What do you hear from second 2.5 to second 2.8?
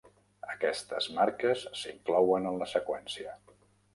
en la